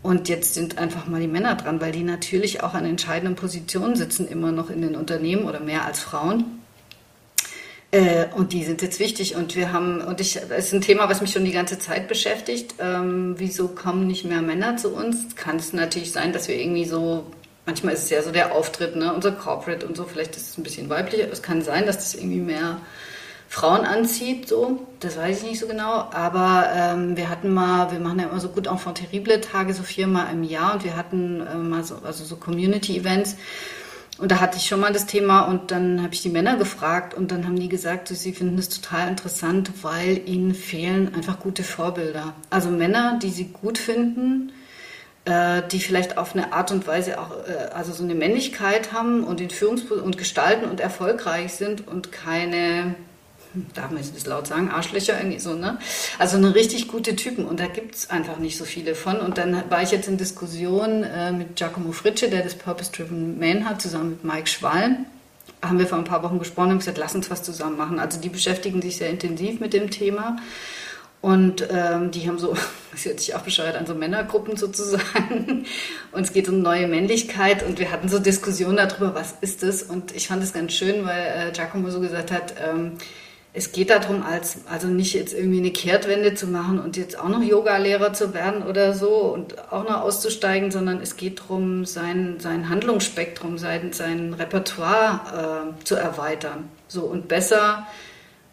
[0.02, 3.96] und jetzt sind einfach mal die Männer dran, weil die natürlich auch an entscheidenden Positionen
[3.96, 6.62] sitzen, immer noch in den Unternehmen oder mehr als Frauen.
[7.94, 11.10] Äh, und die sind jetzt wichtig und wir haben, und ich, das ist ein Thema,
[11.10, 12.74] was mich schon die ganze Zeit beschäftigt.
[12.80, 15.36] Ähm, wieso kommen nicht mehr Männer zu uns?
[15.36, 17.28] Kann es natürlich sein, dass wir irgendwie so,
[17.68, 20.58] manchmal ist es ja so der Auftritt, ne, unser Corporate und so, vielleicht ist es
[20.58, 21.32] ein bisschen weiblicher.
[21.32, 22.80] Es kann sein, dass das irgendwie mehr
[23.48, 28.00] Frauen anzieht, so, das weiß ich nicht so genau, aber ähm, wir hatten mal, wir
[28.00, 31.46] machen ja immer so gut Enfant terrible Tage, so viermal im Jahr und wir hatten
[31.46, 33.36] äh, mal so, also so Community Events
[34.24, 37.14] und da hatte ich schon mal das Thema und dann habe ich die Männer gefragt
[37.14, 41.62] und dann haben die gesagt, sie finden es total interessant, weil ihnen fehlen einfach gute
[41.62, 42.34] Vorbilder.
[42.50, 44.54] Also Männer, die sie gut finden,
[45.26, 49.26] äh, die vielleicht auf eine Art und Weise auch, äh, also so eine Männlichkeit haben
[49.26, 52.96] und in Führungs- und gestalten und erfolgreich sind und keine
[53.74, 55.78] darf man jetzt das laut sagen, Arschlöcher irgendwie so, ne?
[56.20, 59.18] Also eine richtig gute Typen und da gibt es einfach nicht so viele von.
[59.18, 63.39] Und dann war ich jetzt in Diskussion äh, mit Giacomo Fritsche, der das Purpose Driven
[63.39, 65.06] Man hat, zusammen mit Mike Schwallen.
[65.62, 68.00] haben wir vor ein paar Wochen gesprochen und gesagt, lass uns was zusammen machen.
[68.00, 70.38] Also die beschäftigen sich sehr intensiv mit dem Thema.
[71.24, 72.54] Und ähm, die haben so,
[72.92, 75.66] das hört sich auch bescheuert an, so Männergruppen sozusagen.
[76.12, 79.84] Und es geht um neue Männlichkeit und wir hatten so Diskussionen darüber, was ist das?
[79.84, 82.98] Und ich fand es ganz schön, weil äh, Giacomo so gesagt hat, ähm,
[83.56, 87.30] es geht darum, als, also nicht jetzt irgendwie eine Kehrtwende zu machen und jetzt auch
[87.30, 92.38] noch Yoga-Lehrer zu werden oder so und auch noch auszusteigen, sondern es geht darum, sein,
[92.39, 96.70] sein Handlungsspektrum, sein, sein Repertoire äh, zu erweitern.
[96.88, 97.86] So und besser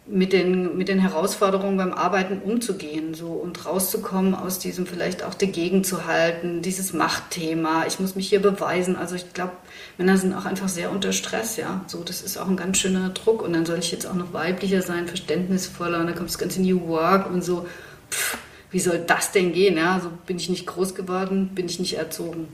[0.07, 5.35] mit den, mit den Herausforderungen beim Arbeiten umzugehen so und rauszukommen aus diesem vielleicht auch
[5.35, 8.95] dagegen zu halten, dieses Machtthema, ich muss mich hier beweisen.
[8.95, 9.53] Also ich glaube,
[9.97, 11.85] Männer sind auch einfach sehr unter Stress, ja.
[11.87, 13.43] So, das ist auch ein ganz schöner Druck.
[13.43, 16.61] Und dann soll ich jetzt auch noch weiblicher sein, verständnisvoller und dann kommt das ganze
[16.61, 17.67] New Work und so.
[18.09, 18.37] Pff,
[18.71, 19.77] wie soll das denn gehen?
[19.77, 22.47] Ja, so bin ich nicht groß geworden, bin ich nicht erzogen.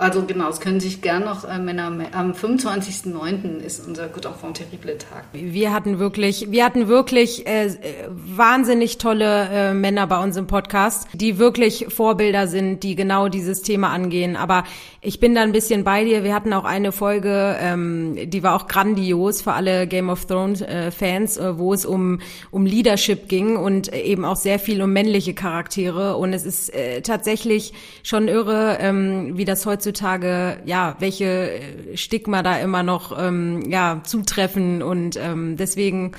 [0.00, 3.58] Also genau, es können sich gern noch äh, Männer, am 25.09.
[3.58, 5.24] ist unser Good Enfant Terrible Tag.
[5.32, 7.74] Wir hatten wirklich, wir hatten wirklich äh,
[8.08, 13.62] wahnsinnig tolle äh, Männer bei uns im Podcast, die wirklich Vorbilder sind, die genau dieses
[13.62, 14.36] Thema angehen.
[14.36, 14.62] Aber
[15.00, 16.22] ich bin da ein bisschen bei dir.
[16.22, 20.62] Wir hatten auch eine Folge, ähm, die war auch grandios für alle Game of Thrones
[20.62, 22.20] äh, Fans, äh, wo es um,
[22.52, 26.16] um Leadership ging und eben auch sehr viel um männliche Charaktere.
[26.16, 27.72] Und es ist äh, tatsächlich
[28.04, 33.62] schon irre, ähm, wie das heutzutage heutzutage, ja, welche äh, Stigma da immer noch ähm,
[33.68, 34.82] ja, zutreffen.
[34.82, 36.12] Und ähm, deswegen,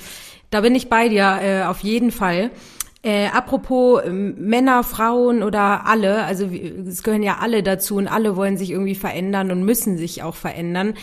[0.50, 2.50] da bin ich bei dir äh, auf jeden Fall.
[3.02, 8.36] Äh, apropos äh, Männer, Frauen oder alle, also es gehören ja alle dazu und alle
[8.36, 10.94] wollen sich irgendwie verändern und müssen sich auch verändern.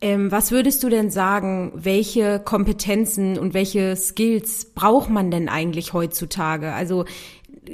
[0.00, 5.92] Ähm, was würdest du denn sagen, welche Kompetenzen und welche Skills braucht man denn eigentlich
[5.92, 6.72] heutzutage?
[6.72, 7.04] Also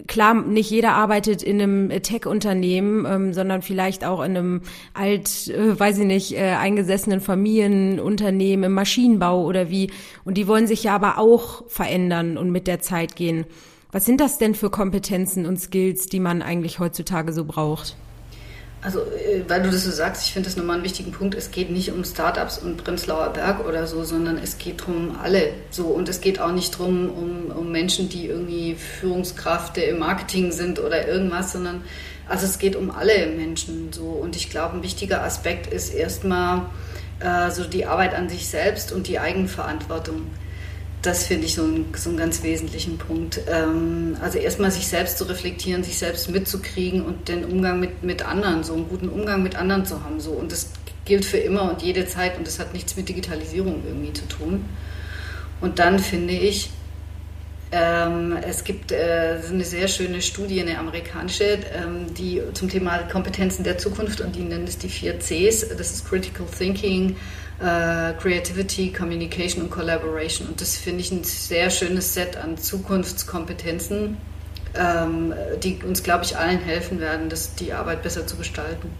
[0.06, 4.60] klar, nicht jeder arbeitet in einem Tech-Unternehmen, ähm, sondern vielleicht auch in einem
[4.94, 9.90] alt, äh, weiß ich nicht, äh, eingesessenen Familienunternehmen im Maschinenbau oder wie.
[10.24, 13.46] Und die wollen sich ja aber auch verändern und mit der Zeit gehen.
[13.90, 17.96] Was sind das denn für Kompetenzen und Skills, die man eigentlich heutzutage so braucht?
[18.80, 21.34] Also, äh, weil du das so sagst, ich finde das nochmal einen wichtigen Punkt.
[21.34, 25.52] Es geht nicht um Startups und Prenzlauer Berg oder so, sondern es geht darum, alle
[25.70, 25.86] so.
[25.86, 30.78] Und es geht auch nicht darum, um, um Menschen, die irgendwie Führungskräfte im Marketing sind
[30.78, 31.82] oder irgendwas, sondern
[32.28, 34.04] also es geht um alle Menschen so.
[34.04, 36.66] Und ich glaube, ein wichtiger Aspekt ist erstmal
[37.20, 40.26] äh, so die Arbeit an sich selbst und die Eigenverantwortung
[41.02, 43.40] das finde ich so, ein, so einen ganz wesentlichen Punkt.
[43.48, 48.24] Ähm, also erstmal sich selbst zu reflektieren, sich selbst mitzukriegen und den Umgang mit, mit
[48.24, 50.20] anderen, so einen guten Umgang mit anderen zu haben.
[50.20, 50.32] So.
[50.32, 50.70] Und das
[51.04, 54.64] gilt für immer und jede Zeit und das hat nichts mit Digitalisierung irgendwie zu tun.
[55.60, 56.70] Und dann finde ich,
[57.70, 63.76] es gibt äh, eine sehr schöne Studie, eine amerikanische, ähm, die zum Thema Kompetenzen der
[63.76, 65.68] Zukunft und die nennen es die vier Cs.
[65.76, 67.16] Das ist Critical Thinking,
[67.60, 70.48] äh, Creativity, Communication und Collaboration.
[70.48, 74.16] Und das finde ich ein sehr schönes Set an Zukunftskompetenzen,
[74.74, 78.90] ähm, die uns, glaube ich, allen helfen werden, das, die Arbeit besser zu gestalten.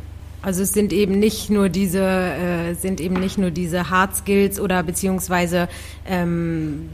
[0.40, 4.60] Also es sind eben nicht nur diese, äh, sind eben nicht nur diese Hard Skills
[4.60, 5.68] oder beziehungsweise
[6.06, 6.88] ähm,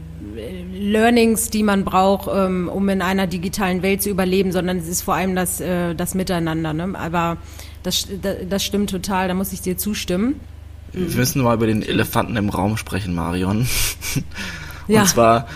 [0.73, 5.03] Learnings, die man braucht, ähm, um in einer digitalen Welt zu überleben, sondern es ist
[5.03, 6.73] vor allem das, äh, das Miteinander.
[6.73, 6.93] Ne?
[6.97, 7.37] Aber
[7.83, 8.07] das,
[8.49, 10.39] das stimmt total, da muss ich dir zustimmen.
[10.91, 13.67] Wir müssen mal über den Elefanten im Raum sprechen, Marion.
[14.87, 15.05] Und ja.
[15.05, 15.47] zwar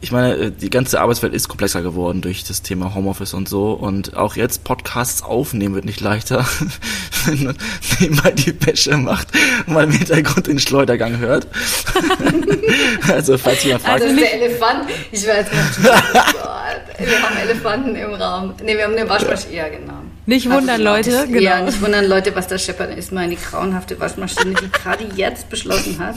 [0.00, 3.72] ich meine, äh, die ganze Arbeitswelt ist komplexer geworden durch das Thema Homeoffice und so.
[3.72, 6.46] Und auch jetzt Podcasts aufnehmen wird nicht leichter,
[7.26, 7.56] wenn man
[8.00, 9.28] nebenbei die Wäsche macht
[9.66, 11.46] und man im Hintergrund den Schleudergang hört.
[13.08, 14.02] also falls ihr mal fragt.
[14.02, 15.82] Also der Elefant, ich weiß nicht,
[16.98, 18.54] wir haben Elefanten im Raum.
[18.62, 20.00] Ne, wir haben eine Waschmaschine, ja genau.
[20.26, 21.26] Nicht wundern, also, Leute.
[21.26, 21.40] Genau.
[21.40, 25.98] Ja, nicht wundern, Leute, was da scheppert, ist meine grauenhafte Waschmaschine, die gerade jetzt beschlossen
[25.98, 26.16] hat,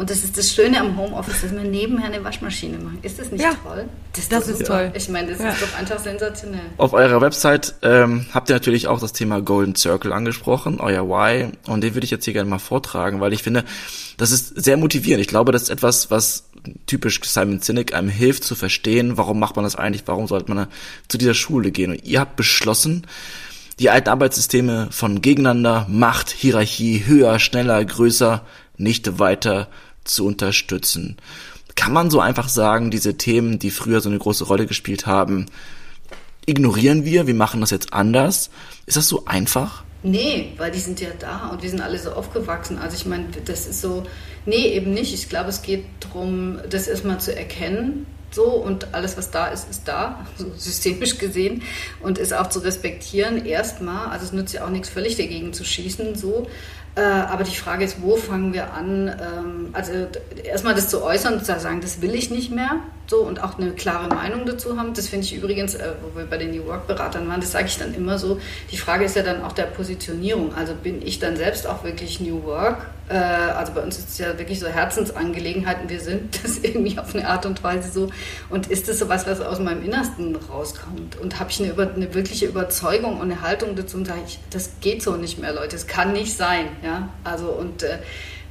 [0.00, 3.00] und das ist das Schöne am Homeoffice, dass wir nebenher eine Waschmaschine machen.
[3.02, 3.86] Ist das nicht ja, toll?
[4.14, 4.90] Das, das ist toll.
[4.94, 5.50] Ich meine, das ja.
[5.50, 6.70] ist doch einfach sensationell.
[6.78, 11.52] Auf eurer Website ähm, habt ihr natürlich auch das Thema Golden Circle angesprochen, euer Why.
[11.66, 13.62] Und den würde ich jetzt hier gerne mal vortragen, weil ich finde,
[14.16, 15.20] das ist sehr motivierend.
[15.20, 16.44] Ich glaube, das ist etwas, was
[16.86, 20.68] typisch Simon Sinek einem hilft zu verstehen, warum macht man das eigentlich, warum sollte man
[21.08, 21.90] zu dieser Schule gehen.
[21.90, 23.06] Und ihr habt beschlossen,
[23.78, 28.46] die alten Arbeitssysteme von Gegeneinander, Macht, Hierarchie, höher, schneller, größer,
[28.78, 29.68] nicht weiter
[30.04, 31.16] zu unterstützen.
[31.74, 35.46] Kann man so einfach sagen, diese Themen, die früher so eine große Rolle gespielt haben,
[36.46, 38.50] ignorieren wir, wir machen das jetzt anders?
[38.86, 39.84] Ist das so einfach?
[40.02, 42.78] Nee, weil die sind ja da und wir sind alle so aufgewachsen.
[42.78, 44.04] Also ich meine, das ist so,
[44.46, 45.12] nee, eben nicht.
[45.12, 49.68] Ich glaube, es geht darum, das erstmal zu erkennen, so und alles, was da ist,
[49.70, 51.62] ist da, so systemisch gesehen
[52.00, 54.08] und ist auch zu respektieren erstmal.
[54.08, 56.46] Also es nützt ja auch nichts völlig dagegen zu schießen, so.
[56.96, 59.08] Äh, aber die Frage ist, wo fangen wir an?
[59.08, 59.92] Ähm, also
[60.44, 62.80] erstmal das zu äußern zu sagen, das will ich nicht mehr.
[63.10, 64.94] So und auch eine klare Meinung dazu haben.
[64.94, 67.76] Das finde ich übrigens, äh, wo wir bei den New Work-Beratern waren, das sage ich
[67.76, 68.38] dann immer so.
[68.70, 70.54] Die Frage ist ja dann auch der Positionierung.
[70.54, 72.86] Also bin ich dann selbst auch wirklich New Work?
[73.08, 75.88] Äh, also bei uns ist es ja wirklich so Herzensangelegenheiten.
[75.88, 78.10] Wir sind das irgendwie auf eine Art und Weise so.
[78.48, 81.18] Und ist das so was, was aus meinem Innersten rauskommt?
[81.20, 84.70] Und habe ich eine, eine, wirkliche Überzeugung und eine Haltung dazu und sage ich, das
[84.80, 85.74] geht so nicht mehr, Leute.
[85.74, 86.66] Es kann nicht sein.
[86.84, 87.98] Ja, also und äh,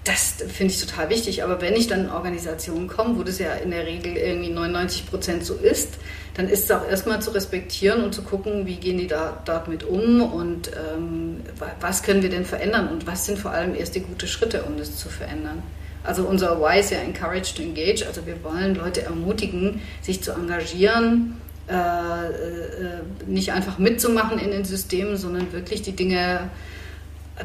[0.03, 1.43] das finde ich total wichtig.
[1.43, 5.09] Aber wenn ich dann in Organisationen komme, wo das ja in der Regel irgendwie 99
[5.09, 5.95] Prozent so ist,
[6.35, 9.67] dann ist es auch erstmal zu respektieren und zu gucken, wie gehen die da dort
[9.67, 11.41] mit um und ähm,
[11.81, 14.95] was können wir denn verändern und was sind vor allem erste gute Schritte, um das
[14.95, 15.61] zu verändern.
[16.03, 18.05] Also unser Why ist ja Encourage to Engage.
[18.07, 21.35] Also wir wollen Leute ermutigen, sich zu engagieren,
[21.67, 26.49] äh, äh, nicht einfach mitzumachen in den Systemen, sondern wirklich die Dinge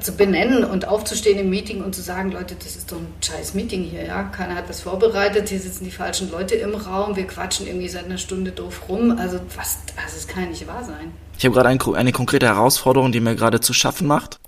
[0.01, 3.55] zu benennen und aufzustehen im Meeting und zu sagen, Leute, das ist doch ein scheiß
[3.55, 4.25] Meeting hier, ja.
[4.25, 8.05] Keiner hat was vorbereitet, hier sitzen die falschen Leute im Raum, wir quatschen irgendwie seit
[8.05, 9.17] einer Stunde doof rum.
[9.19, 11.13] Also was, also es kann nicht wahr sein.
[11.39, 14.41] Ich habe gerade ein, eine konkrete Herausforderung, die mir gerade zu schaffen macht.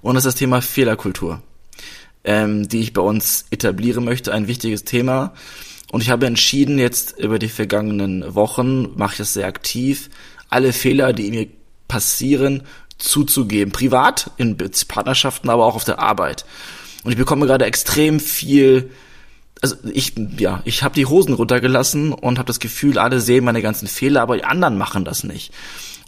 [0.00, 1.42] Und das ist das Thema Fehlerkultur,
[2.24, 4.32] ähm, die ich bei uns etablieren möchte.
[4.32, 5.34] Ein wichtiges Thema.
[5.90, 10.10] Und ich habe entschieden, jetzt über die vergangenen Wochen, mache ich das sehr aktiv,
[10.48, 11.48] alle Fehler, die mir
[11.86, 12.62] passieren,
[13.02, 13.72] zuzugeben.
[13.72, 16.44] Privat, in Partnerschaften, aber auch auf der Arbeit.
[17.04, 18.90] Und ich bekomme gerade extrem viel
[19.62, 23.62] also ich ja, ich habe die Hosen runtergelassen und habe das Gefühl, alle sehen meine
[23.62, 25.52] ganzen Fehler, aber die anderen machen das nicht.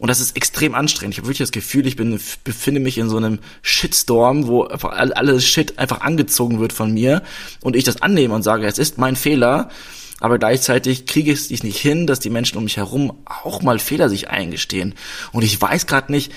[0.01, 1.15] Und das ist extrem anstrengend.
[1.15, 4.91] Ich habe wirklich das Gefühl, ich bin befinde mich in so einem Shitstorm, wo einfach
[4.91, 7.23] alles Shit einfach angezogen wird von mir
[7.61, 9.71] und ich das annehme und sage, es ist mein Fehler,
[10.19, 13.79] aber gleichzeitig kriege ich es nicht hin, dass die Menschen um mich herum auch mal
[13.79, 14.95] Fehler sich eingestehen.
[15.33, 16.33] Und ich weiß gerade nicht,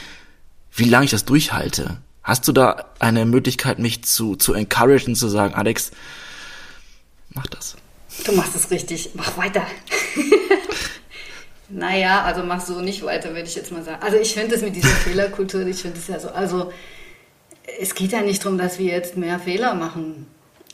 [0.77, 1.97] wie lange ich das durchhalte.
[2.23, 5.91] Hast du da eine Möglichkeit, mich zu, zu encouragen, zu sagen, Alex,
[7.33, 7.75] mach das?
[8.25, 9.65] Du machst es richtig, mach weiter.
[11.69, 14.01] naja, also mach so nicht weiter, würde ich jetzt mal sagen.
[14.01, 16.71] Also ich finde das mit dieser Fehlerkultur, ich finde es ja so, also
[17.79, 20.27] es geht ja nicht darum, dass wir jetzt mehr Fehler machen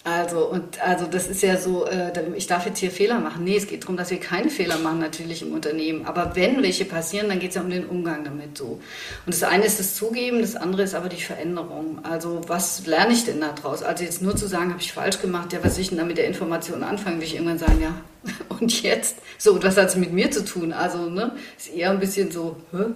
[0.05, 3.45] also, und also das ist ja so, äh, ich darf jetzt hier Fehler machen.
[3.45, 6.05] Nee, es geht darum, dass wir keine Fehler machen, natürlich im Unternehmen.
[6.05, 8.81] Aber wenn welche passieren, dann geht es ja um den Umgang damit so.
[9.25, 11.99] Und das eine ist das Zugeben, das andere ist aber die Veränderung.
[12.03, 13.81] Also, was lerne ich denn da draus?
[13.81, 16.17] Also jetzt nur zu sagen, habe ich falsch gemacht, ja, was ich denn da mit
[16.17, 17.95] der Information anfangen, will ich irgendwann sagen, ja,
[18.59, 19.19] und jetzt?
[19.37, 20.73] So, und was hat es mit mir zu tun?
[20.73, 22.87] Also, ne, ist eher ein bisschen so, hä?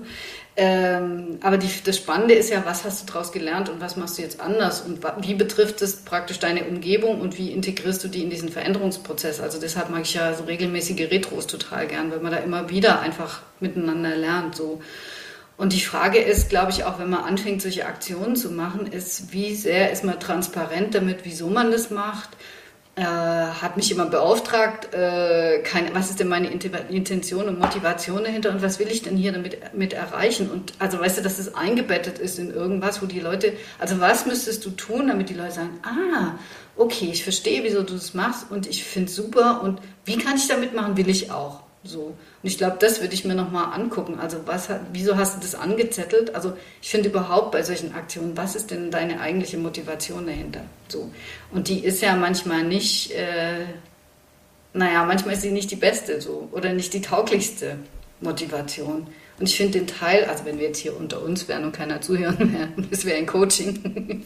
[0.59, 4.17] Ähm, aber die, das Spannende ist ja, was hast du daraus gelernt und was machst
[4.17, 8.23] du jetzt anders und wie betrifft es praktisch deine Umgebung und wie integrierst du die
[8.23, 9.39] in diesen Veränderungsprozess?
[9.39, 13.01] Also deshalb mag ich ja so regelmäßige Retros total gern, weil man da immer wieder
[13.01, 14.55] einfach miteinander lernt.
[14.55, 14.81] So.
[15.57, 19.31] Und die Frage ist, glaube ich, auch wenn man anfängt, solche Aktionen zu machen, ist,
[19.31, 22.29] wie sehr ist man transparent damit, wieso man das macht?
[22.97, 28.49] Äh, hat mich immer beauftragt, äh, keine, was ist denn meine Intention und Motivation dahinter
[28.49, 30.49] und was will ich denn hier damit mit erreichen?
[30.49, 34.25] Und also weißt du, dass es eingebettet ist in irgendwas, wo die Leute, also was
[34.25, 36.39] müsstest du tun, damit die Leute sagen, ah,
[36.75, 40.35] okay, ich verstehe, wieso du das machst und ich finde es super und wie kann
[40.35, 41.66] ich damit machen, will ich auch.
[41.83, 41.99] So.
[42.01, 44.19] Und ich glaube, das würde ich mir nochmal angucken.
[44.19, 46.35] Also was, wieso hast du das angezettelt?
[46.35, 50.61] Also ich finde überhaupt bei solchen Aktionen, was ist denn deine eigentliche Motivation dahinter?
[50.89, 51.11] So.
[51.51, 53.65] Und die ist ja manchmal nicht, äh,
[54.73, 57.77] naja, manchmal ist sie nicht die beste so oder nicht die tauglichste
[58.21, 59.07] Motivation.
[59.39, 62.01] Und ich finde den Teil, also wenn wir jetzt hier unter uns wären und keiner
[62.01, 64.25] zuhören wäre, das wäre ein Coaching,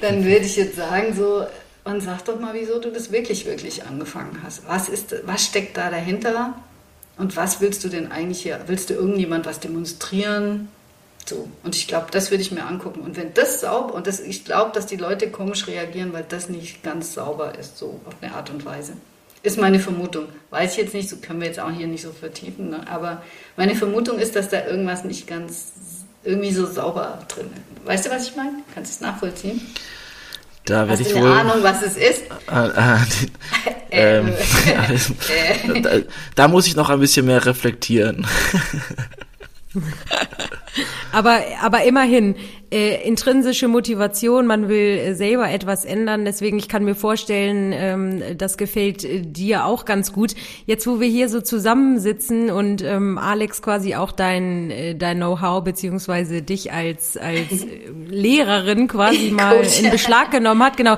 [0.00, 1.44] dann würde ich jetzt sagen, so,
[1.84, 4.66] und sag doch mal, wieso du das wirklich, wirklich angefangen hast.
[4.66, 6.54] Was, ist, was steckt da dahinter?
[7.16, 8.60] Und was willst du denn eigentlich hier?
[8.66, 10.68] Willst du irgendjemand was demonstrieren?
[11.26, 11.48] So.
[11.62, 13.00] Und ich glaube, das würde ich mir angucken.
[13.00, 16.48] Und wenn das sauber, und das, ich glaube, dass die Leute komisch reagieren, weil das
[16.48, 18.94] nicht ganz sauber ist, so auf eine Art und Weise.
[19.42, 20.26] Ist meine Vermutung.
[20.48, 22.70] Weiß ich jetzt nicht, so können wir jetzt auch hier nicht so vertiefen.
[22.70, 22.80] Ne?
[22.90, 23.22] Aber
[23.56, 25.72] meine Vermutung ist, dass da irgendwas nicht ganz
[26.24, 27.86] irgendwie so sauber drin ist.
[27.86, 28.62] Weißt du, was ich meine?
[28.74, 29.60] Kannst du es nachvollziehen?
[30.64, 31.30] Da werde ich wohl.
[31.30, 32.24] Eine Ahnung, was es ist?
[33.94, 35.80] Äh, äh, ähm, äh.
[35.82, 35.90] da,
[36.34, 38.26] da muss ich noch ein bisschen mehr reflektieren.
[41.14, 42.34] aber, aber immerhin,
[42.70, 46.24] äh, intrinsische Motivation, man will äh, selber etwas ändern.
[46.24, 50.34] Deswegen, ich kann mir vorstellen, ähm, das gefällt äh, dir auch ganz gut.
[50.66, 55.62] Jetzt, wo wir hier so zusammensitzen und ähm, Alex quasi auch dein, äh, dein Know-how
[55.62, 57.64] beziehungsweise dich als, als
[58.08, 60.76] Lehrerin quasi mal in Beschlag genommen hat.
[60.76, 60.96] Genau.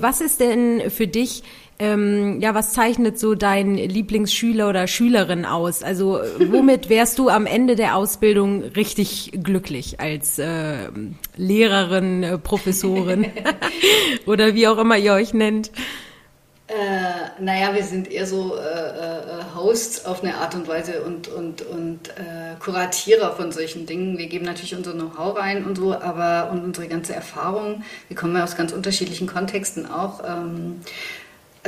[0.00, 1.44] Was ist denn für dich
[1.78, 5.82] ähm, ja, was zeichnet so dein Lieblingsschüler oder Schülerin aus?
[5.82, 10.88] Also womit wärst du am Ende der Ausbildung richtig glücklich als äh,
[11.36, 13.26] Lehrerin, äh, Professorin
[14.26, 15.70] oder wie auch immer ihr euch nennt?
[16.68, 21.26] Äh, naja, wir sind eher so äh, äh, Hosts auf eine Art und Weise und,
[21.28, 24.18] und, und äh, Kuratierer von solchen Dingen.
[24.18, 27.84] Wir geben natürlich unser Know-how rein und so, aber und unsere ganze Erfahrung.
[28.08, 30.22] Wir kommen ja aus ganz unterschiedlichen Kontexten auch.
[30.22, 30.80] Ähm,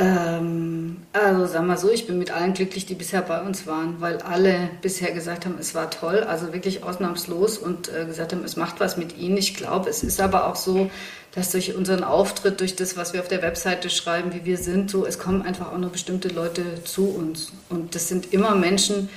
[0.00, 4.00] ähm, also sag mal so, ich bin mit allen glücklich, die bisher bei uns waren,
[4.00, 8.42] weil alle bisher gesagt haben, es war toll, also wirklich ausnahmslos und äh, gesagt haben,
[8.42, 9.36] es macht was mit ihnen.
[9.36, 10.90] Ich glaube, es ist aber auch so,
[11.32, 14.90] dass durch unseren Auftritt, durch das, was wir auf der Webseite schreiben, wie wir sind,
[14.90, 17.52] so, es kommen einfach auch nur bestimmte Leute zu uns.
[17.68, 19.10] Und das sind immer Menschen,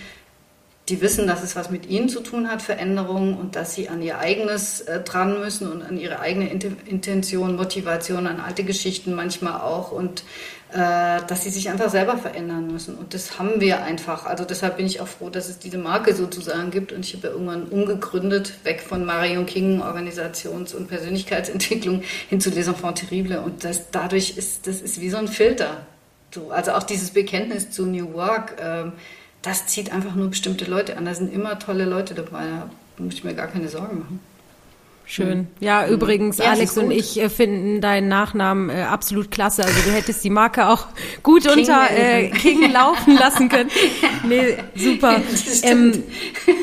[0.90, 4.02] die wissen, dass es was mit ihnen zu tun hat, Veränderungen, und dass sie an
[4.02, 9.62] ihr eigenes äh, dran müssen und an ihre eigene Intention, Motivation, an alte Geschichten manchmal
[9.62, 10.24] auch und
[10.78, 12.96] dass sie sich einfach selber verändern müssen.
[12.96, 14.26] Und das haben wir einfach.
[14.26, 16.92] Also deshalb bin ich auch froh, dass es diese Marke sozusagen gibt.
[16.92, 22.50] Und ich habe ja irgendwann umgegründet, weg von Marion King, Organisations- und Persönlichkeitsentwicklung, hin zu
[22.50, 23.40] Les Enfants Terribles.
[23.40, 25.86] Und das, dadurch ist, das ist wie so ein Filter.
[26.34, 28.86] So, also auch dieses Bekenntnis zu New Work, äh,
[29.44, 31.06] das zieht einfach nur bestimmte Leute an.
[31.06, 32.46] Da sind immer tolle Leute dabei.
[32.98, 34.33] Da muss ich mir gar keine Sorgen machen.
[35.06, 35.40] Schön.
[35.40, 35.48] Mhm.
[35.60, 35.94] Ja, mhm.
[35.94, 39.64] übrigens, ja, Alex und ich äh, finden deinen Nachnamen äh, absolut klasse.
[39.64, 40.88] Also du hättest die Marke auch
[41.24, 43.70] gut King unter äh, King laufen lassen können.
[44.28, 45.22] Nee, super.
[45.64, 46.04] Ähm,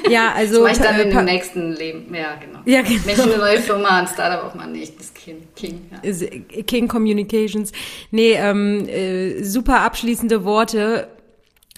[0.08, 0.64] ja, also.
[0.64, 2.14] Das ich dann äh, im nächsten Leben.
[2.14, 2.60] Ja, genau.
[2.64, 3.00] Ja, genau.
[3.04, 5.48] Wenn ich eine neue Firma, ein Startup auch mal nicht, das King.
[5.54, 6.62] King, ja.
[6.62, 7.72] King Communications.
[8.10, 11.08] Nee, ähm, äh, super abschließende Worte.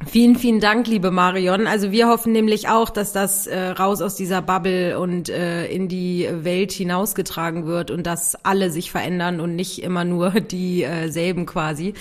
[0.07, 1.67] Vielen, vielen Dank, liebe Marion.
[1.67, 5.89] Also wir hoffen nämlich auch, dass das äh, raus aus dieser Bubble und äh, in
[5.89, 11.47] die Welt hinausgetragen wird und dass alle sich verändern und nicht immer nur dieselben äh,
[11.47, 11.95] quasi.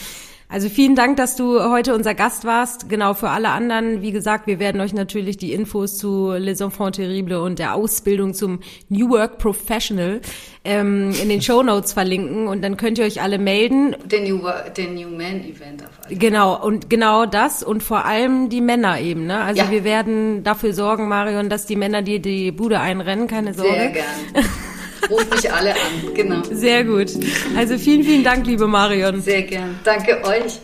[0.52, 2.90] Also vielen Dank, dass du heute unser Gast warst.
[2.90, 6.98] Genau, für alle anderen, wie gesagt, wir werden euch natürlich die Infos zu Les Enfants
[6.98, 8.60] Terribles und der Ausbildung zum
[8.90, 10.20] New Work Professional
[10.66, 13.96] ähm, in den Show Notes verlinken und dann könnt ihr euch alle melden.
[14.04, 14.42] Den New,
[14.76, 19.00] den New Man Event auf alle Genau, und genau das und vor allem die Männer
[19.00, 19.28] eben.
[19.28, 19.40] Ne?
[19.40, 19.72] Also ja.
[19.72, 23.72] wir werden dafür sorgen, Marion, dass die Männer dir die Bude einrennen, keine Sorge.
[23.72, 24.06] Sehr gern.
[25.10, 26.42] Ruf mich alle an, genau.
[26.52, 27.12] Sehr gut.
[27.56, 29.22] Also vielen, vielen Dank, liebe Marion.
[29.22, 29.80] Sehr gern.
[29.84, 30.60] Danke euch.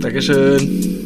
[0.00, 1.03] Dankeschön.